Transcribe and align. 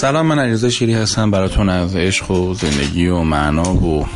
سلام 0.00 0.26
من 0.26 0.38
علیرضا 0.38 0.68
شیری 0.68 0.94
هستم. 0.94 1.30
براتون 1.30 1.68
از 1.68 1.96
عشق 1.96 2.30
و 2.30 2.54
زندگی 2.54 3.06
و 3.06 3.22
معنا 3.22 3.74
و 3.74 4.06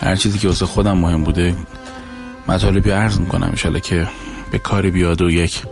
هر 0.00 0.16
چیزی 0.16 0.38
که 0.38 0.48
واسه 0.48 0.66
خودم 0.66 0.98
مهم 0.98 1.24
بوده 1.24 1.54
مطالبی 2.48 2.90
عرض 2.90 3.20
می‌کنم. 3.20 3.48
انشالله 3.48 3.80
که 3.80 4.08
به 4.52 4.58
کاری 4.58 4.90
بیاد 4.90 5.22
و 5.22 5.30
یک 5.30 5.62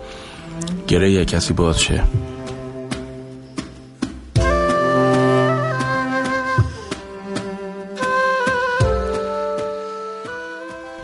گره 0.87 1.11
یک 1.11 1.29
کسی 1.29 1.53
باز 1.53 1.81
شه. 1.81 2.03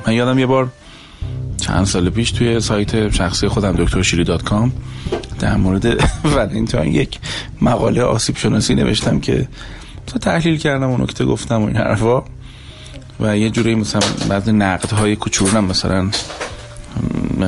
من 0.06 0.12
یادم 0.12 0.38
یه 0.38 0.46
بار 0.46 0.69
چند 1.60 1.87
سال 1.87 2.10
پیش 2.10 2.30
توی 2.30 2.60
سایت 2.60 3.12
شخصی 3.12 3.48
خودم 3.48 3.73
دکتر 3.73 4.02
شیری 4.02 4.24
دات 4.24 4.42
کام 4.42 4.73
در 5.42 5.56
مورد 5.56 5.87
ولنتاین 6.37 6.95
یک 6.95 7.19
مقاله 7.60 8.02
آسیب 8.02 8.37
شناسی 8.37 8.74
نوشتم 8.74 9.20
که 9.20 9.48
تو 10.06 10.18
تحلیل 10.18 10.56
کردم 10.56 10.91
و 10.91 10.98
نکته 10.98 11.24
گفتم 11.24 11.62
و 11.62 11.66
این 11.66 11.77
حرفا 11.77 12.23
و 13.20 13.38
یه 13.38 13.51
جوری 13.51 13.74
مثلا 13.74 14.01
بعض 14.28 14.48
نقد 14.48 14.91
های 14.92 15.16
کوچولو 15.16 15.60
مثلا 15.60 16.10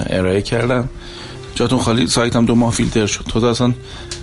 ارائه 0.07 0.43
کردم. 0.43 0.89
جاتون 1.55 1.79
خالی 1.79 2.07
سایتم 2.07 2.47
دو 2.47 2.55
ماه 2.55 2.73
فیلتر 2.73 3.07
شد. 3.07 3.25
تو 3.25 3.45
اصلا 3.45 3.75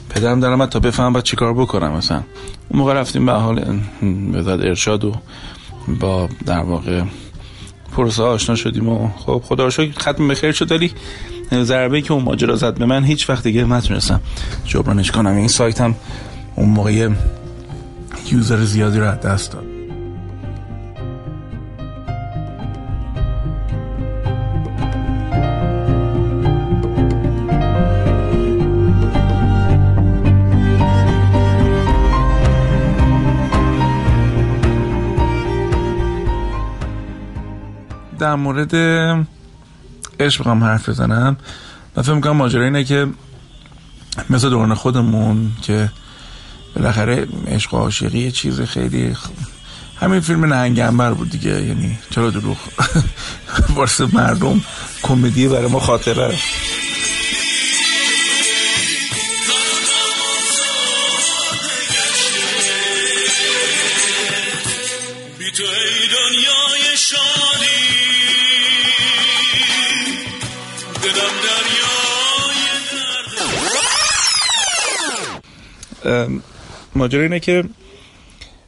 پدرم 0.09 0.39
دارم 0.39 0.65
تا 0.65 0.79
بفهم 0.79 1.13
باید 1.13 1.25
چیکار 1.25 1.53
بکنم 1.53 1.91
مثلا 1.91 2.23
اون 2.69 2.79
موقع 2.79 2.93
رفتیم 2.93 3.25
به 3.25 3.31
حال 3.31 3.79
وزارت 4.33 4.65
ارشاد 4.65 5.03
و 5.03 5.15
با 5.99 6.29
در 6.45 6.63
واقع 6.63 7.01
پروسه 7.95 8.23
آشنا 8.23 8.55
شدیم 8.55 8.89
و 8.89 9.09
خب 9.17 9.41
خدا 9.45 9.63
رو 9.63 9.71
شکر 9.71 9.99
ختم 9.99 10.27
به 10.27 10.51
شد. 10.51 10.71
ولی 10.71 10.91
ضربه 11.51 12.01
که 12.01 12.13
اون 12.13 12.23
ماجرا 12.23 12.55
زد 12.55 12.77
به 12.77 12.85
من 12.85 13.03
هیچ 13.03 13.29
وقت 13.29 13.43
دیگه 13.43 13.63
نتونستم 13.63 14.21
جبرانش 14.65 15.11
کنم. 15.11 15.35
این 15.35 15.47
سایتم 15.47 15.95
اون 16.55 16.69
موقع 16.69 17.09
یوزر 18.31 18.63
زیادی 18.63 18.99
رو 18.99 19.05
دست 19.05 19.51
داد. 19.51 19.63
در 38.19 38.35
مورد 38.35 38.75
عشق 40.21 40.39
بخوام 40.39 40.63
حرف 40.63 40.89
بزنم. 40.89 41.37
من 41.95 42.03
فکر 42.03 42.13
می‌کنم 42.13 42.37
ماجرا 42.37 42.63
اینه 42.63 42.83
که 42.83 43.07
مثل 44.29 44.49
دوران 44.49 44.73
خودمون 44.73 45.51
که 45.61 45.89
بالاخره 46.75 47.27
عشق 47.47 47.73
و 47.73 47.77
عاشقی 47.77 48.19
یه 48.19 48.31
چیز 48.31 48.61
خیلی 48.61 49.15
همین 49.99 50.19
فیلم 50.19 50.45
نهنگنبر 50.45 51.13
بود 51.13 51.29
دیگه. 51.29 51.61
یعنی 51.61 51.97
چرا 52.09 52.29
دروغ؟ 52.29 52.57
واسه 53.75 54.07
مردم 54.13 54.61
کمدی 55.03 55.47
برای 55.47 55.67
ما 55.67 55.79
خاطره 55.79 56.33
ماجرا 76.95 77.21
اینه 77.21 77.39
که 77.39 77.63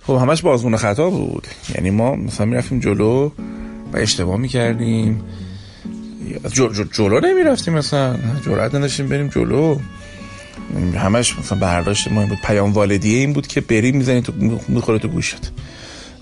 خب 0.02 0.14
همش 0.14 0.42
بازمون 0.42 0.78
خطا 0.78 1.10
بود. 1.10 1.48
یعنی 1.76 1.90
ما 1.90 2.16
مثلا 2.16 2.46
می‌رفتیم 2.46 2.80
جلو 2.80 3.32
و 3.94 3.98
اشتباه 3.98 4.38
می‌کردیم. 4.38 5.24
جلو 6.94 7.20
نمی‌رفتیم 7.20 7.74
مثلا. 7.74 8.16
جرأت 8.46 8.76
نداشتیم 8.76 9.08
بریم 9.08 9.28
جلو. 9.28 9.78
همش 10.96 11.40
مثلا 11.40 11.58
برداشت 11.58 12.12
ما 12.12 12.20
این 12.20 12.30
بود 12.30 12.40
پیام 12.44 12.74
والدیه 12.74 13.20
این 13.20 13.34
بود 13.34 13.48
که 13.48 13.62
بریم 13.62 13.98
می‌زنی 13.98 14.22
تو 14.22 14.34
می‌خوره 14.68 15.00
تو 15.00 15.08
گوشت. 15.08 15.52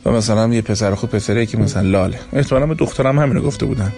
و 0.05 0.11
مثلا 0.11 0.53
یه 0.53 0.61
پسر 0.61 0.95
خوب 0.95 1.09
پسره 1.09 1.45
که 1.45 1.57
مثلا 1.57 1.81
لاله. 1.81 2.19
احتمالاً 2.33 2.65
به 2.65 2.75
دخترم 2.75 3.19
همینو 3.19 3.41
گفته 3.41 3.65
بودن. 3.65 3.93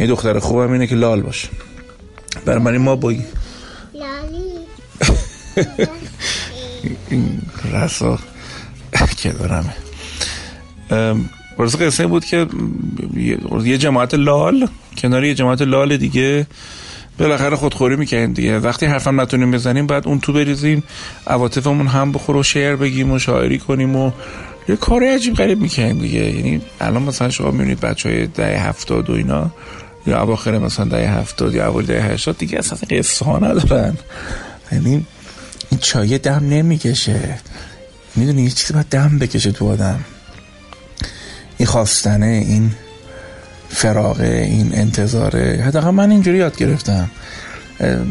یه 0.00 0.06
دختر 0.06 0.38
خوبم 0.38 0.72
اینه 0.72 0.86
که 0.86 0.94
لال 0.94 1.20
باشه. 1.20 1.48
برای 2.44 2.78
ما 2.78 2.96
با 2.96 3.10
لالی. 3.10 3.26
این 7.10 7.42
رسا 7.72 8.18
که 9.22 9.30
دارمه. 9.32 9.74
برسه 11.58 11.78
قصه 11.78 12.06
بود 12.06 12.24
که 12.24 12.46
یه 13.64 13.78
جماعت 13.78 14.14
لال 14.14 14.68
کنار 14.98 15.24
یه 15.24 15.34
جماعت 15.34 15.62
لال 15.62 15.96
دیگه 15.96 16.46
بالاخره 17.18 17.56
خودخوری 17.56 17.96
می‌کنیم 17.96 18.32
دیگه. 18.32 18.58
وقتی 18.58 18.86
حرفم 18.86 19.20
نتونیم 19.20 19.50
بزنیم 19.50 19.86
بعد 19.86 20.08
اون 20.08 20.20
تو 20.20 20.32
بریزیم 20.32 20.82
عواطفمون 21.26 21.86
هم 21.86 22.12
بخور 22.12 22.36
و 22.36 22.42
شعر 22.42 22.76
بگیم 22.76 23.10
و 23.10 23.18
شاعری 23.18 23.58
کنیم 23.58 23.96
و 23.96 24.10
یه 24.68 24.76
کار 24.76 25.04
عجیب 25.04 25.34
غریب 25.34 25.60
می‌کنیم 25.60 25.98
دیگه. 25.98 26.20
یعنی 26.20 26.60
الان 26.80 27.02
مثلا 27.02 27.30
شما 27.30 27.50
می‌بینید 27.50 27.80
بچه 27.80 28.08
های 28.08 28.26
ده 28.26 28.58
هفتاد 28.58 29.10
و 29.10 29.12
اینا 29.12 29.50
یا 30.06 30.22
اواخر 30.22 30.58
مثلا 30.58 30.84
ده 30.84 31.10
هفتاد 31.10 31.54
یا 31.54 31.66
اول 31.66 31.84
ده 31.84 32.02
هشتاد 32.02 32.38
دیگه 32.38 32.58
اصلا 32.58 32.78
قصه 32.90 33.24
ها 33.24 33.38
ندارن. 33.38 33.96
یعنی 34.72 35.06
این 35.76 35.82
چایه 35.82 36.18
دم 36.18 36.48
نمی‌کشه. 36.48 37.38
می‌دونی 38.16 38.42
یه 38.42 38.50
چیزی 38.50 38.72
باید 38.72 38.88
دم 38.88 39.18
بکشه 39.18 39.52
تو 39.52 39.68
آدم. 39.68 40.04
این 41.58 41.66
خواستنه 41.66 42.26
این 42.26 42.70
فراغه 43.68 44.48
این 44.50 44.70
انتظاره. 44.74 45.62
حداقل 45.66 45.90
من 45.90 46.10
اینجوری 46.10 46.38
یاد 46.38 46.56
گرفتم. 46.56 47.10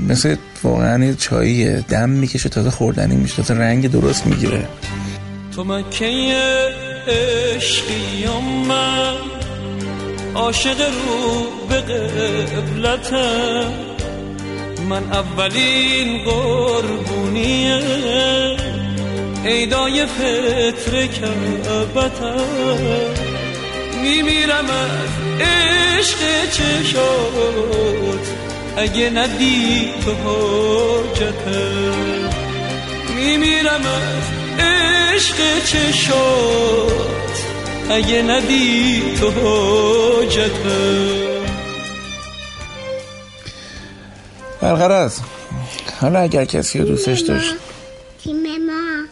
مثل 0.09 0.35
واقعا 0.63 1.13
چایی 1.13 1.81
دم 1.81 2.09
می‌کشه 2.09 2.49
تازه 2.49 2.69
خوردنی 2.69 3.15
میشه 3.15 3.35
تازه 3.35 3.53
رنگ 3.53 3.91
درست 3.91 4.27
می‌گیره. 4.27 4.67
تو 5.55 5.63
مکه 5.63 6.35
عشقیم 7.07 8.43
من؟ 8.67 9.15
عاشق 10.35 10.79
رو 10.79 11.45
به 11.69 11.81
قبلتم. 11.81 13.71
من 14.89 15.03
اولین 15.11 16.23
قربونیه. 16.23 17.81
ایدای 19.45 20.05
فطر 20.05 21.05
کبتم 21.05 22.45
میمیرم 24.03 24.65
از 24.65 25.09
عشق 25.41 26.49
چشات 26.51 28.25
اگه 28.77 29.09
ندی 29.09 29.93
تو 30.05 30.13
حاجتم 30.13 31.75
میمیرم 33.15 33.81
از 33.81 34.23
عشق 34.59 35.37
چشات 35.65 36.91
اگه 37.89 38.21
ندی 38.21 39.01
تو 39.19 39.31
حاجتم 39.31 41.24
برقرار 44.61 45.11
حالا 46.01 46.19
اگر 46.19 46.45
کسی 46.45 46.79
رو 46.79 46.85
دوستش 46.85 47.19
داشت. 47.19 47.53
تیم 48.23 48.35
ما. 48.65 49.05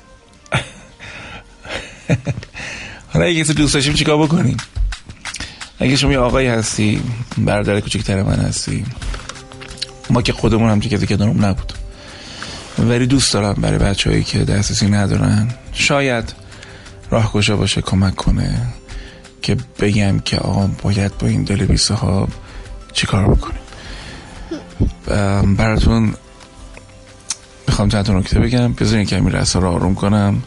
حالا 3.14 3.26
اگه 3.26 3.44
کسی 3.44 3.54
دوست 3.54 3.74
داشتیم 3.74 3.94
چیکار 3.94 4.18
بکنیم؟ 4.18 4.58
اگه 5.80 5.96
شما 5.96 6.12
یه 6.12 6.20
آقایی 6.20 6.48
هستی 6.48 7.02
برادر 7.38 7.80
کوچکتر 7.80 8.24
من 8.24 8.40
هستی 8.40 8.86
ما 10.10 10.22
که 10.22 10.34
خودمون 10.34 10.70
هم 10.70 10.80
کسی 10.80 11.08
که 11.08 11.16
دارم 11.16 11.46
نبود. 11.46 11.74
ولی 12.80 13.08
دوست 13.08 13.34
دارم 13.34 13.54
برای 13.54 13.78
بچه 13.78 14.10
هایی 14.10 14.24
که 14.24 14.40
دسترسی 14.40 14.88
ندارن 14.88 15.54
شاید 15.74 16.34
راه 17.10 17.32
کجا 17.32 17.58
باشه 17.58 17.82
کمک 17.82 18.16
کنه 18.16 18.68
که 19.42 19.58
بگم 19.80 20.20
که 20.20 20.38
آقا 20.38 20.70
باید 20.84 21.18
با 21.18 21.28
این 21.28 21.44
دل 21.44 21.66
بیسه 21.66 21.94
ها 21.94 22.28
چیکار 22.94 23.28
بکنیم؟ 23.28 23.63
براتون 25.58 26.14
می‌خوام 27.68 27.90
چند 27.90 28.06
تا 28.06 28.14
نکته 28.14 28.40
بگم. 28.40 28.74
بذارین 28.74 29.06
کمی 29.06 29.32
رسا 29.32 29.60
رو 29.60 29.70
آروم 29.70 29.96
کنم. 29.96 30.44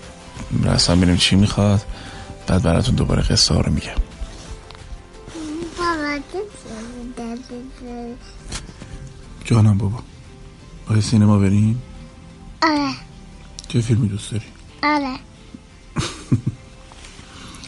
رسا 0.64 0.96
ببینیم 0.96 1.16
چی 1.16 1.36
می‌خواد. 1.36 1.82
بعد 2.46 2.62
براتون 2.62 2.94
دوباره 2.94 3.22
قصه 3.22 3.54
ها 3.54 3.60
رو 3.60 3.72
میگم. 3.72 3.90
جانم 9.44 9.78
بابا. 9.78 9.98
باید 10.88 11.02
سینما 11.02 11.38
بریم 11.38 11.82
آره. 12.62 12.90
چه 13.68 13.80
فیلمی 13.80 14.08
دوست 14.08 14.30
داری؟ 14.30 14.44
آره. 14.82 15.16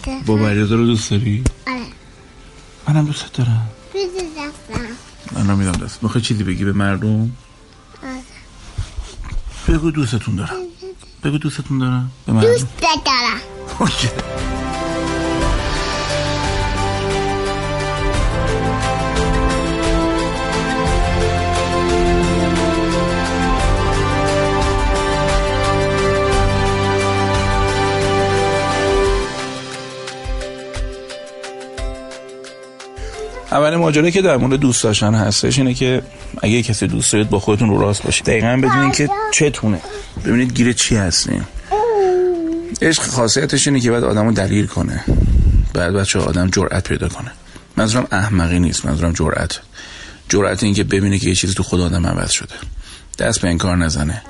بابا 0.26 0.48
علیرضا 0.48 0.74
رو 0.74 0.86
دوست 0.86 1.10
داری؟ 1.10 1.44
آره. 1.66 1.82
منم 2.88 3.04
دوست 3.04 3.32
دارم. 3.32 3.68
من 5.38 5.54
نمیدم 5.54 5.72
دست. 5.72 6.02
می‌خوای 6.02 6.24
چیزی 6.24 6.44
بگی 6.44 6.64
به 6.64 6.72
مردم؟ 6.72 7.20
آره. 8.02 8.22
بگو 9.68 9.90
دوستتون 9.90 10.36
دارم. 10.36 10.56
بگو 11.24 11.38
دوستتون 11.38 11.78
دارم. 11.78 12.10
به 12.26 12.32
من 12.32 12.40
دوست 12.40 12.66
دارم. 12.80 14.47
اوکی. 33.48 33.56
اولین 33.56 33.78
ماجرایی 33.78 34.12
که 34.12 34.22
در 34.22 34.36
مورد 34.36 34.60
دوست 34.60 34.82
داشتن 34.82 35.14
هستش 35.14 35.58
اینه 35.58 35.74
که 35.74 36.02
اگه 36.42 36.62
کسی 36.62 36.86
دوست 36.86 37.12
دارید 37.12 37.30
با 37.30 37.40
خودتون 37.40 37.70
رو 37.70 37.80
راست 37.80 38.02
باشید. 38.02 38.26
دقیقا 38.26 38.60
بدونین 38.62 38.92
که 38.92 39.08
چتونه. 39.32 39.80
ببینید 40.24 40.52
گیر 40.52 40.72
چی 40.72 40.96
هستین. 40.96 41.44
عشق 42.82 43.02
خاصیتش 43.02 43.68
اینه 43.68 43.80
که 43.80 43.90
باید 43.90 44.04
آدم 44.04 44.26
رو 44.26 44.32
دلیل 44.32 44.66
کنه. 44.66 45.04
بعد 45.74 45.92
بچه 45.92 46.18
آدم 46.18 46.50
جرأت 46.50 46.88
پیدا 46.88 47.08
کنه. 47.08 47.30
منظورم 47.76 48.06
احمقی 48.12 48.60
نیست 48.60 48.86
منظورم 48.86 49.12
جرأت. 49.12 49.58
جرأت 50.28 50.62
این 50.62 50.74
که 50.74 50.84
ببینه 50.84 51.18
که 51.18 51.28
یه 51.28 51.34
چیزی 51.34 51.54
تو 51.54 51.62
خود 51.62 51.80
آدم 51.80 52.06
عوض 52.06 52.30
شده. 52.30 52.54
دست 53.18 53.40
به 53.40 53.48
این 53.48 53.58
کار 53.58 53.76
نزنه. 53.76 54.22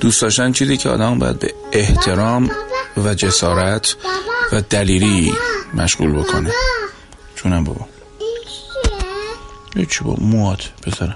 دوست 0.00 0.22
داشتن 0.22 0.52
چیزی 0.52 0.76
که 0.76 0.88
آدم 0.88 1.18
باید 1.18 1.38
به 1.38 1.54
احترام 1.72 2.50
و 2.96 3.14
جسارت 3.14 3.96
و 4.52 4.60
دلیری 4.60 5.32
مشغول 5.74 6.12
بکنه. 6.12 6.50
چونم 7.36 7.64
بابا؟ 7.64 7.91
هیچی 9.76 10.04
با 10.04 10.16
موات 10.20 10.70
مادی 10.86 11.12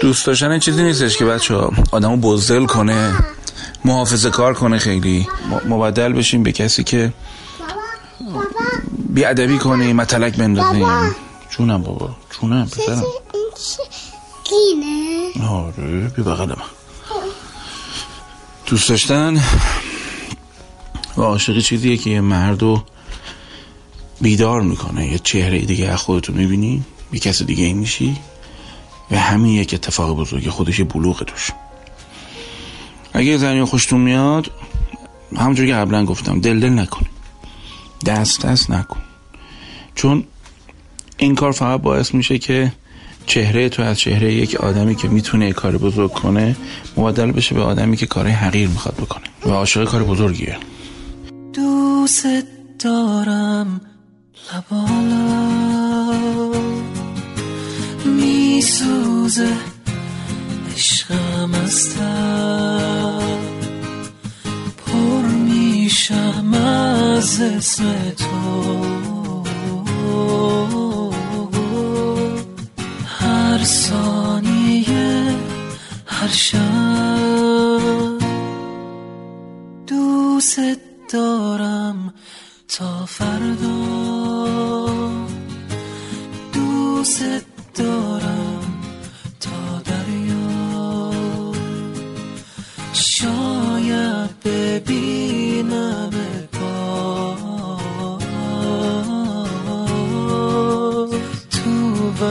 دوست 0.00 0.26
داشتن 0.26 0.58
چیزی 0.58 0.82
نیستش 0.82 1.16
که 1.16 1.24
بچه 1.24 1.54
ها 1.54 1.72
آدمو 1.92 2.16
بزدل 2.16 2.66
کنه 2.66 3.14
محافظه 3.84 4.30
کار 4.30 4.54
کنه 4.54 4.78
خیلی. 4.78 5.28
مبدل 5.68 6.12
بشیم 6.12 6.42
به 6.42 6.52
کسی 6.52 6.84
که 6.84 7.12
بیادبی 9.08 9.58
کنه 9.58 9.92
متلک 9.92 10.36
بندازیم 10.36 10.88
جونم 11.50 11.82
بابا 11.82 12.16
جونم 12.40 12.66
چیزی 12.66 12.82
پسرم. 12.82 13.02
گینه؟ 14.44 15.48
آره 15.50 16.08
بی 16.08 16.22
بغل 16.22 16.48
من. 16.48 16.56
دوست 18.66 18.88
داشتن؟ 18.88 19.42
و 21.16 21.22
عاشقی 21.22 21.62
چیزیه 21.62 21.96
که 21.96 22.10
یه 22.10 22.20
مردو 22.20 22.82
بیدار 24.20 24.60
می‌کنه. 24.60 25.12
یه 25.12 25.18
چهره 25.18 25.58
دیگه 25.58 25.88
از 25.88 25.98
خودتو 25.98 26.32
می‌بینی 26.32 26.82
یه 27.12 27.20
کس 27.20 27.42
دیگه 27.42 27.64
این 27.64 27.78
میشی 27.78 28.16
و 29.10 29.18
همین 29.18 29.52
یک 29.52 29.74
اتفاق 29.74 30.16
بزرگه 30.16 30.50
خودش 30.50 30.80
بلوغ 30.80 31.24
توش. 31.24 31.50
اگه 33.12 33.36
زنی 33.36 33.64
خوشتون 33.64 34.00
میاد 34.00 34.50
همونجور 35.36 35.66
که 35.66 35.74
قبلا 35.74 36.04
گفتم 36.04 36.40
دل 36.40 36.60
دل 36.60 36.68
نکن. 36.68 37.06
دست 38.06 38.46
دست 38.46 38.70
نکن. 38.70 39.00
چون 39.94 40.24
این 41.16 41.34
کار 41.34 41.52
فقط 41.52 41.80
باعث 41.80 42.14
میشه 42.14 42.38
که 42.38 42.72
چهره 43.26 43.68
تو 43.68 43.82
از 43.82 43.98
چهره 43.98 44.34
یک 44.34 44.54
آدمی 44.54 44.94
که 44.94 45.08
می‌تونه 45.08 45.52
کار 45.52 45.78
بزرگ 45.78 46.12
کنه 46.12 46.56
مبدل 46.96 47.32
بشه 47.32 47.54
به 47.54 47.62
آدمی 47.62 47.96
که 47.96 48.06
کارهای 48.06 48.34
حقیر 48.34 48.68
می‌خواد 48.68 48.94
بکنه. 48.94 49.24
و 49.46 49.50
عاشق 49.50 49.84
کار 49.84 50.04
بزرگیه. 50.04 50.56
دوست 51.52 52.26
دارم 52.78 53.80
لبالا 54.34 55.24
میسوزه 58.04 59.56
عشقم 60.74 61.54
از 61.64 61.88
پر 64.86 65.22
میشم 65.22 66.54
از 66.54 67.40
اسم 67.40 67.94
تو. 68.16 69.44
هر 73.06 73.64
ثانیه 73.64 74.03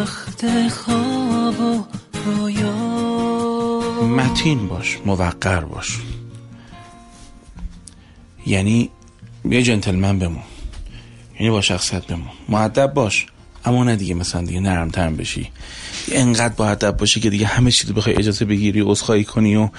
وقت 0.04 0.70
خواب 0.70 1.60
و 1.60 1.84
رویا. 2.26 2.74
متین 4.08 4.68
باش 4.68 4.98
موقر 5.06 5.60
باش. 5.60 6.00
یعنی 8.46 8.90
یه 9.46 9.62
جنتلمن 9.62 10.20
بمون. 10.20 10.44
یعنی 11.40 11.50
با 11.52 11.62
شخصیت 11.62 12.08
بمون. 12.08 12.30
معدب 12.50 12.94
باش. 12.94 13.26
اما 13.66 13.84
نه 13.84 13.96
دیگه 13.96 14.14
مثلا 14.14 14.42
دیگه 14.42 14.60
نرمتر 14.60 15.10
بشی. 15.10 15.52
انقدر 16.12 16.54
با 16.54 16.68
ادب 16.70 16.98
باشی 16.98 17.20
که 17.20 17.30
دیگه 17.30 17.46
همه 17.46 17.72
چیز 17.72 17.92
بخوای 17.92 18.16
اجازه 18.16 18.46
بگیری 18.46 18.82
عذرخواهی 18.82 19.24
کنی 19.24 19.56
و 19.56 19.70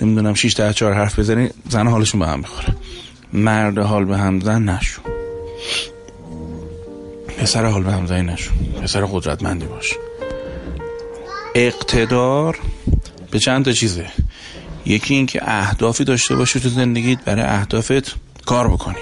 نمی‌دونم 0.00 0.34
6 0.34 0.54
تا 0.54 0.72
4 0.72 0.92
حرف 0.92 1.18
بزنی 1.18 1.50
زن 1.68 1.86
حالشون 1.88 2.20
به 2.20 2.26
هم 2.26 2.38
می‌خوره. 2.38 2.76
مرد 3.32 3.78
حال 3.78 4.04
به 4.04 4.18
هم 4.18 4.40
زن 4.40 4.68
نشو. 4.68 5.02
پسر 7.46 7.66
حال 7.66 7.82
به 7.82 7.92
هم 7.92 8.06
زنی 8.06 8.22
نشو. 8.22 8.50
پسر 8.82 9.04
قدرتمندی 9.04 9.66
باش. 9.66 9.94
اقتدار 11.54 12.58
به 13.30 13.38
چند 13.38 13.64
تا 13.64 13.72
چیزه. 13.72 14.06
یکی 14.86 15.14
این 15.14 15.26
که 15.26 15.40
اهدافی 15.42 16.04
داشته 16.04 16.36
باشی 16.36 16.60
تو 16.60 16.68
زندگیت 16.68 17.24
برای 17.24 17.42
اهدافت 17.42 18.14
کار 18.46 18.68
بکنی. 18.68 18.96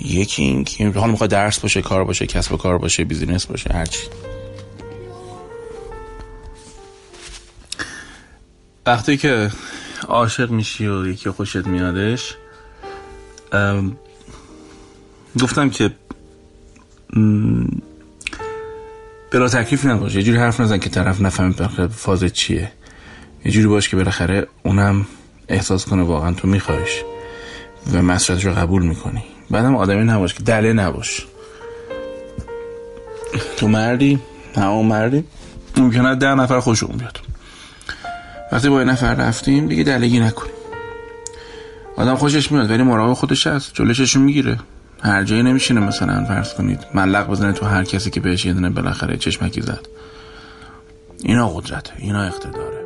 یکی 0.00 0.42
این 0.42 0.64
که 0.64 0.88
حالا 0.88 1.06
می‌خواد 1.06 1.30
درس 1.30 1.58
باشه 1.58 1.82
کار 1.82 2.04
باشه 2.04 2.26
کسب 2.26 2.52
و 2.52 2.56
کار 2.56 2.78
باشه 2.78 3.04
بیزینس 3.04 3.46
باشه 3.46 3.70
هرچی 3.74 4.06
وقتی 8.86 9.16
که 9.16 9.50
عاشق 10.08 10.50
میشی 10.50 10.86
و 10.86 11.06
یکی 11.06 11.30
خوشت 11.30 11.66
میادش 11.66 12.34
ام، 13.52 13.96
گفتم 15.40 15.70
که 15.70 15.90
بلا 19.30 19.48
تکلیف 19.48 19.86
نباشه 19.86 20.16
یه 20.16 20.22
جوری 20.22 20.38
حرف 20.38 20.60
نزن 20.60 20.78
که 20.78 20.90
طرف 20.90 21.20
نفهمه 21.20 21.52
بالاخره 21.52 21.88
فاز 21.88 22.24
چیه. 22.24 22.72
یه 23.44 23.52
جوری 23.52 23.66
باش 23.66 23.88
که 23.88 23.96
بالاخره 23.96 24.46
اونم 24.62 25.06
احساس 25.48 25.84
کنه 25.86 26.02
واقعا 26.02 26.32
تو 26.32 26.48
میخوایش 26.48 27.02
و 27.92 28.02
مسئلتش 28.02 28.44
رو 28.44 28.52
قبول 28.52 28.82
می‌کنی. 28.82 29.22
بعدم 29.50 29.76
آدمی 29.76 30.04
نباش 30.04 30.34
که 30.34 30.42
دله 30.42 30.72
نباش. 30.72 31.26
تو 33.56 33.68
مردی؟ 33.68 34.20
همون 34.56 34.86
مردی؟ 34.86 35.24
ممکنه 35.76 36.14
ده 36.14 36.34
نفر 36.34 36.60
خوشمون 36.60 36.96
بیاد. 36.96 37.20
وقتی 38.52 38.68
با 38.68 38.78
یه 38.78 38.84
نفر 38.84 39.14
رفتیم 39.14 39.68
دیگه 39.68 39.84
دلگی 39.84 40.20
نکنیم. 40.20 40.52
آدم 41.96 42.14
خوشش 42.14 42.52
میاد 42.52 42.70
ولی 42.70 42.82
مراقب 42.82 43.12
خودش 43.12 43.46
هست. 43.46 43.70
جلوشش 43.74 44.16
رو 44.16 44.22
می‌گیره. 44.22 44.58
هر 45.02 45.24
جایی 45.24 45.42
نمیشینه 45.42 45.80
مثلا 45.80 46.24
فرض 46.24 46.54
کنید. 46.54 46.80
ملق 46.94 47.26
بزنه 47.26 47.52
تو 47.52 47.66
هر 47.66 47.84
کسی 47.84 48.10
که 48.10 48.20
بهش 48.20 48.44
یه 48.44 48.52
دونه 48.52 48.70
بالاخره 48.70 49.16
چشمکی 49.16 49.60
زد. 49.60 49.88
اینا 51.24 51.48
قدرته 51.48 51.92
اینا 51.98 52.22
اقتداره. 52.22 52.79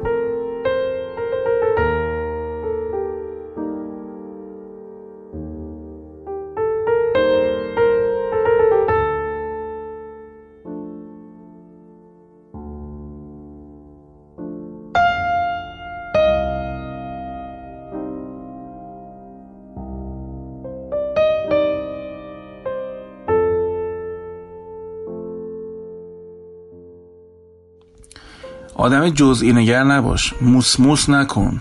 آدم 28.84 29.08
جزئی 29.08 29.52
نگر 29.52 29.84
نباش. 29.84 30.34
موس 30.40 30.80
موس 30.80 31.08
نکن. 31.08 31.60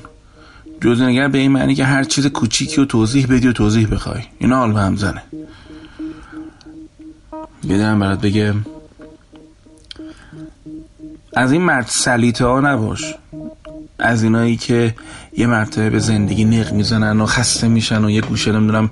جزئی 0.81 1.05
نگر 1.05 1.27
به 1.27 1.37
این 1.37 1.51
معنی 1.51 1.75
که 1.75 1.85
هر 1.85 2.03
چیز 2.03 2.27
کوچیکی 2.27 2.75
رو 2.75 2.85
توضیح 2.85 3.27
بدی 3.27 3.47
و 3.47 3.53
توضیح 3.53 3.87
بخوای. 3.87 4.21
اینا 4.39 4.57
حال 4.57 4.71
به 4.71 4.81
هم 4.81 4.95
زنه. 4.95 5.23
یه 7.63 7.95
برات 7.95 8.21
بگه 8.21 8.53
از 11.35 11.51
این 11.51 11.61
مرد 11.61 11.85
سلیته 11.87 12.45
ها 12.45 12.59
نباش. 12.59 13.15
از 13.99 14.23
اینایی 14.23 14.57
که 14.57 14.95
یه 15.37 15.47
مرتبه 15.47 15.89
به 15.89 15.99
زندگی 15.99 16.45
نق 16.45 16.73
می‌زنن 16.73 17.21
و 17.21 17.25
خسته 17.25 17.67
میشن 17.67 18.05
و 18.05 18.09
یه 18.09 18.21
گوشه 18.21 18.51
نمی‌دونم 18.51 18.89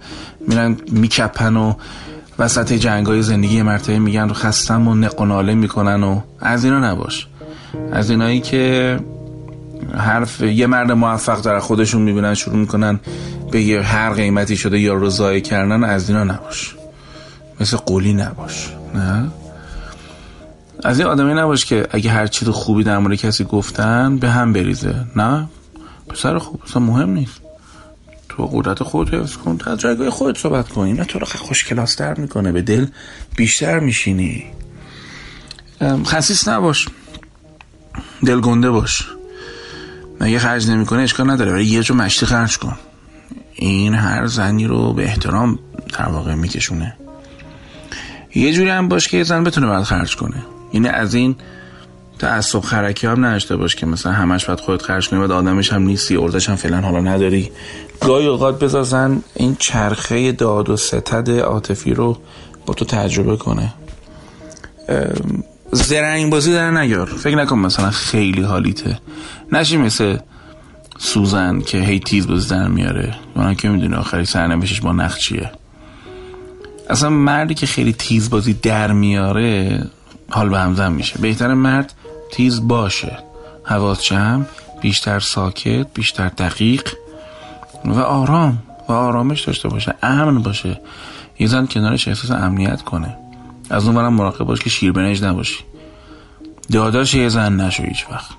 میرن 0.47 0.77
میکپن 0.91 1.55
و 1.55 1.73
وسط 2.39 2.73
جنگ 2.73 3.05
های 3.05 3.21
زندگی 3.21 3.55
یه 3.55 3.63
مرتبه 3.63 3.99
میگن 3.99 4.27
رو 4.27 4.33
خستم 4.33 4.87
و 4.87 4.95
نق 4.95 5.21
و 5.21 5.25
ناله 5.25 5.53
می‌کنن 5.53 6.03
و 6.03 6.21
از 6.39 6.65
اینا 6.65 6.79
نباش. 6.79 7.27
از 7.91 8.09
اینایی 8.09 8.39
که 8.39 8.99
حرف 9.97 10.41
یه 10.41 10.67
مرد 10.67 10.91
موفق 10.91 11.41
در 11.41 11.59
خودشون 11.59 12.01
می‌بینن 12.01 12.33
شروع 12.33 12.57
می‌کنن 12.57 12.99
به 13.51 13.61
یه 13.61 13.81
هر 13.81 14.13
قیمتی 14.13 14.57
شده 14.57 14.79
یا 14.79 14.93
رضای 14.93 15.41
کردن 15.41 15.83
از 15.83 16.09
اینا 16.09 16.23
نباش. 16.23 16.75
مثل 17.59 17.77
قولی 17.77 18.13
نباش 18.13 18.69
نه؟ 18.95 19.27
از 20.83 20.99
این 20.99 21.07
آدمی 21.07 21.33
نباش 21.33 21.65
که 21.65 21.87
اگه 21.91 22.09
هر 22.09 22.27
چیز 22.27 22.49
خوبی 22.49 22.83
در 22.83 22.97
مورد 22.97 23.15
کسی 23.15 23.43
گفتن 23.43 24.17
به 24.17 24.29
هم 24.29 24.53
بریزه. 24.53 24.95
نه؟ 25.15 25.47
پسر 26.09 26.37
خوب 26.37 26.61
اصلا 26.67 26.81
مهم 26.81 27.09
نیست. 27.09 27.41
تو 28.29 28.49
قدرت 28.53 28.83
خود 28.83 29.13
حفظ 29.13 29.35
کن. 29.35 29.57
از 29.65 29.79
جایگاه 29.79 30.09
خودت 30.09 30.37
صحبت 30.37 30.69
کنی 30.69 30.93
نه 30.93 31.05
تو 31.05 31.19
رو 31.19 31.25
خوشکلاستر 31.25 32.13
می‌کنه. 32.13 32.51
به 32.51 32.61
دل 32.61 32.85
بیشتر 33.35 33.79
میشینی. 33.79 34.43
خصیص 36.05 36.47
نباش. 36.47 36.87
دلگنده 38.25 38.69
باش. 38.69 39.07
مگه 40.21 40.39
خرج 40.39 40.69
نمی‌کنه 40.69 41.01
اشکال 41.01 41.29
نداره. 41.29 41.51
ولی 41.51 41.65
یه 41.65 41.83
جو 41.83 41.93
مشتی 41.93 42.25
خرج 42.25 42.57
کن. 42.57 42.77
این 43.53 43.93
هر 43.93 44.27
زنی 44.27 44.67
رو 44.67 44.93
به 44.93 45.03
احترام 45.03 45.59
در 45.97 46.09
واقع 46.09 46.35
میکشونه. 46.35 46.97
یه 48.35 48.53
جوری 48.53 48.69
هم 48.69 48.87
باش 48.87 49.07
که 49.07 49.23
زن 49.23 49.43
بتونه 49.43 49.67
باید 49.67 49.83
خرج 49.83 50.15
کنه. 50.15 50.45
یعنی 50.73 50.87
از 50.87 51.13
این 51.13 51.35
تعصب 52.19 52.59
خرکی 52.59 53.07
هم 53.07 53.25
نداشته 53.25 53.55
باش 53.55 53.75
که 53.75 53.85
مثلا 53.85 54.11
همش 54.11 54.45
باید 54.45 54.59
خودت 54.59 54.81
خرج 54.81 55.09
کنی 55.09 55.19
و 55.19 55.31
آدمش 55.31 55.73
هم 55.73 55.81
نیستی 55.81 56.17
اردش 56.17 56.49
هم 56.49 56.55
فعلا 56.55 56.81
حالا 56.81 56.99
نداری. 56.99 57.51
گاهی 58.01 58.27
اوقات 58.27 58.59
بذار 58.59 59.17
این 59.35 59.55
چرخه 59.59 60.31
داد 60.31 60.69
و 60.69 60.77
ستد 60.77 61.29
عاطفی 61.29 61.93
رو 61.93 62.17
با 62.65 62.73
تو 62.73 62.85
تجربه 62.85 63.37
کنه. 63.37 63.73
زرنگ 65.71 66.31
بازی 66.31 66.53
در 66.53 66.71
نیار. 66.71 67.05
فکر 67.05 67.35
نکن 67.35 67.59
مثلا 67.59 67.89
خیلی 67.91 68.41
حالیته. 68.41 68.99
نشی 69.51 69.77
مثل 69.77 70.17
سوزن 70.97 71.59
که 71.59 71.77
هی 71.77 71.99
تیز 71.99 72.27
بازی 72.27 72.49
در 72.49 72.67
میاره. 72.67 73.15
اونم 73.35 73.55
که 73.55 73.69
می‌دونه 73.69 73.97
آخری 73.97 74.25
سرنوشتش 74.25 74.81
با 74.81 74.91
نخ 74.91 75.17
چیه. 75.17 75.51
اصلا 76.89 77.09
مردی 77.09 77.53
که 77.53 77.65
خیلی 77.65 77.93
تیز 77.93 78.29
بازی 78.29 78.53
در 78.53 78.91
میاره 78.91 79.83
حال 80.29 80.49
به 80.49 80.59
همزن 80.59 80.91
میشه. 80.91 81.19
بهتر 81.19 81.53
مرد 81.53 81.93
تیز 82.31 82.67
باشه. 82.67 83.17
حواس 83.63 84.03
جمع 84.03 84.45
بیشتر 84.81 85.19
ساکت 85.19 85.87
بیشتر 85.93 86.27
دقیق 86.27 86.89
و 87.85 87.99
آرام. 87.99 88.63
و 88.89 88.91
آرامش 88.91 89.41
داشته 89.41 89.69
باشه 89.69 89.93
امن 90.03 90.41
باشه. 90.41 90.81
یه 91.39 91.47
زن 91.47 91.65
کنارش 91.65 92.07
احساس 92.07 92.31
امنیت 92.31 92.81
کنه. 92.81 93.17
از 93.71 93.85
اون 93.85 93.95
برم 93.95 94.13
مراقب 94.13 94.45
باش 94.45 94.59
که 94.59 94.69
شیربنج 94.69 95.23
نباشی. 95.23 95.63
داداش 96.71 97.13
یه 97.13 97.29
زن 97.29 97.61
نشو 97.61 97.83
هیچ 97.83 98.05
وقت. 98.11 98.31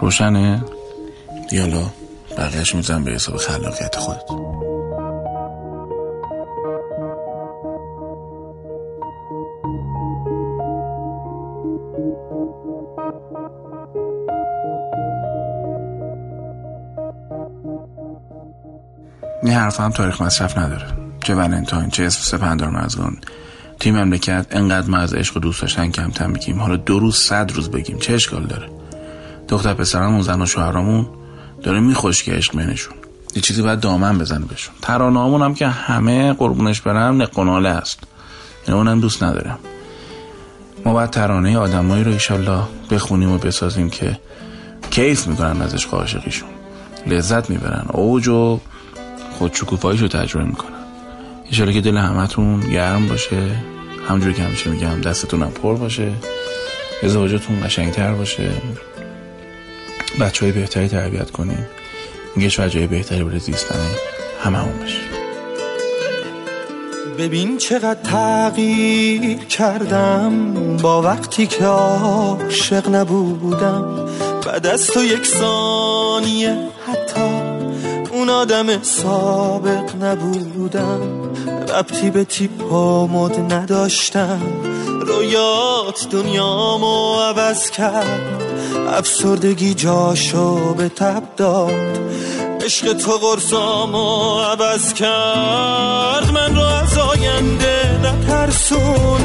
روشنه؟ 0.00 0.64
دیالا 1.50 1.90
بقیهش 2.38 2.74
میزن 2.74 3.04
به 3.04 3.10
حساب 3.10 3.36
خلاقیت 3.36 3.96
خودت. 3.96 4.30
این 19.42 19.52
حرف 19.52 19.80
هم 19.80 19.90
تاریخ 19.90 20.22
مصرف 20.22 20.58
نداره. 20.58 20.86
چه 21.24 21.34
ولنتاین 21.34 21.90
چه 21.90 22.04
اسم 22.04 22.36
سپندار 22.36 22.70
مزگان 22.70 23.16
توی 23.80 23.92
مملکت 23.92 24.46
انقدر 24.50 24.90
ما 24.90 24.96
از 24.96 25.14
عشق 25.14 25.36
و 25.36 25.40
دوست 25.40 25.62
داشتن 25.62 25.90
کمتر 25.90 26.28
بگیم 26.28 26.60
حالا 26.60 26.76
دو 26.76 26.98
روز 26.98 27.16
صد 27.16 27.52
روز 27.52 27.70
بگیم. 27.70 27.98
چه 27.98 28.14
اشکال 28.14 28.46
داره؟ 28.46 28.68
دختر 29.48 29.74
پسرمون 29.74 30.22
زن 30.22 30.42
و 30.42 30.46
شوهرامون 30.46 31.06
داره 31.62 31.80
میخوش 31.80 32.22
که 32.22 32.32
عشق 32.32 32.56
بینشون. 32.56 32.94
یه 33.36 33.42
چیزی 33.42 33.62
باید 33.62 33.80
دامن 33.80 34.18
بزنه 34.18 34.46
بهشون. 34.46 34.74
ترانه‌هامون 34.82 35.42
هم 35.42 35.54
که 35.54 35.68
همه 35.68 36.32
قربونش 36.32 36.80
برم 36.80 37.22
نقناله 37.22 37.68
است. 37.68 37.98
یعنی 38.68 38.80
اونم 38.80 39.00
دوست 39.00 39.22
ندارم 39.22 39.58
ما 40.84 40.92
باید 40.92 41.10
ترانه 41.10 41.58
آدمایی 41.58 42.04
رو 42.04 42.12
ایشالله 42.12 42.62
بخونیم 42.90 43.32
و 43.32 43.38
بسازیم 43.38 43.90
که 43.90 44.18
کیف 44.90 45.26
می‌کنن 45.26 45.62
ازش 45.62 45.86
عاشقیشون. 45.86 46.48
لذت 47.06 47.50
می‌برن. 47.50 47.86
اوج 47.92 48.28
و 48.28 48.60
خودشکوفاییش 49.38 50.02
رو 50.02 50.08
تجربه 50.08 50.44
می‌کنن. 50.44 50.77
ایشالا 51.48 51.72
که 51.72 51.80
دل 51.80 51.96
همتون 51.96 52.60
گرم 52.60 53.08
باشه. 53.08 53.56
همجور 54.08 54.32
که 54.32 54.42
همیشه 54.42 54.70
میگم 54.70 55.00
دستتونم 55.00 55.50
پر 55.50 55.74
باشه. 55.74 56.12
ازدواجتون 57.02 57.60
قشنگتر 57.64 58.12
باشه. 58.12 58.50
بچه 60.20 60.44
های 60.44 60.52
بهتری 60.52 60.88
تربیت 60.88 61.30
کنیم 61.30 61.66
و 62.36 62.68
جای 62.68 62.86
بهتری 62.86 63.24
برای 63.24 63.38
زیستن 63.38 63.86
همه 64.44 64.58
همون 64.58 64.78
بشه 64.78 65.18
ببین 67.18 67.58
چقدر 67.58 68.02
تغییر 68.02 69.38
کردم. 69.38 70.76
با 70.76 71.02
وقتی 71.02 71.46
که 71.46 71.64
عاشق 71.64 72.88
نبودم 72.88 74.08
بعد 74.46 74.66
از 74.66 74.86
تو 74.86 75.04
یک 75.04 75.26
ثانیه 75.26 76.56
اون 78.28 78.36
آدم 78.36 78.82
سابق 78.82 80.04
نبودم. 80.04 81.00
ربطی 81.68 82.10
به 82.10 82.24
تیپامود 82.24 83.52
نداشتم. 83.52 84.40
رویات 85.00 86.08
دنیامو 86.10 87.14
عوض 87.20 87.70
کرد. 87.70 88.42
افسردگی 88.88 89.74
جاشو 89.74 90.74
به 90.74 90.88
تب 90.88 91.22
داد. 91.36 91.98
عشق 92.64 92.92
تو 92.92 93.12
قرصامو 93.12 94.40
عوض 94.40 94.92
کرد. 94.92 96.30
من 96.32 96.56
رو 96.56 96.62
از 96.62 96.98
آینده 96.98 98.00
نترسون. 98.02 99.20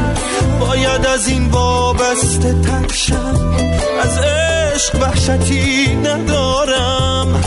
باید 0.59 1.05
از 1.05 1.27
این 1.27 1.49
وابسته 1.49 2.61
ترشم. 2.61 3.55
از 4.01 4.17
عشق 4.17 5.01
وحشتی 5.01 5.95
ندارم. 5.95 7.43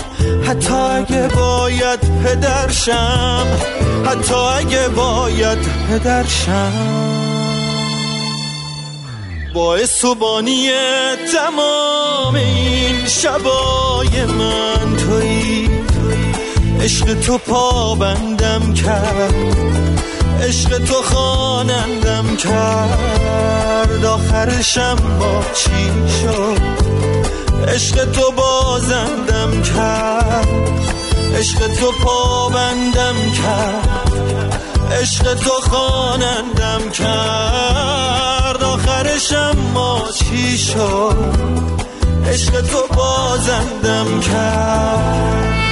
حتی 0.46 0.74
اگه 0.74 1.28
باید 1.28 2.00
پدرشم 2.24 3.46
حتی 4.06 4.34
اگه 4.34 4.88
باید 4.88 5.58
پدرشم 5.88 6.72
باعث 9.54 10.04
و 10.04 10.42
تمام 11.32 12.34
این 12.34 13.06
شبای 13.06 14.24
من 14.24 14.96
توی 14.96 15.68
عشق 16.80 17.14
تو 17.20 17.38
پابندم 17.38 18.74
کرد 18.74 19.34
عشق 20.42 20.78
تو 20.78 20.94
خانندم 20.94 22.36
کرد. 22.36 24.04
آخرشم 24.04 24.96
با 25.20 25.42
چی 25.54 25.92
شد؟ 26.22 26.85
عشق 27.68 28.04
تو 28.12 28.32
بازندم 28.32 29.62
کرد. 29.62 30.48
عشق 31.38 31.58
تو 31.58 31.92
پابندم 31.92 33.14
کرد. 33.32 34.12
عشق 35.00 35.34
تو 35.34 35.50
خانندم 35.50 36.90
کرد. 36.90 38.62
آخرشم 38.62 39.56
ما 39.74 40.02
چی 40.14 40.58
شد؟ 40.58 41.16
عشق 42.28 42.60
تو 42.60 42.94
بازندم 42.94 44.20
کرد. 44.20 45.65